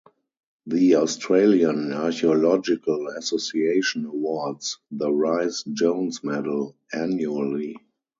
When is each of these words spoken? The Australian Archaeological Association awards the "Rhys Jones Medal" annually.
The 0.65 0.95
Australian 0.95 1.93
Archaeological 1.93 3.05
Association 3.09 4.07
awards 4.07 4.79
the 4.89 5.11
"Rhys 5.11 5.63
Jones 5.73 6.23
Medal" 6.23 6.75
annually. 6.91 7.77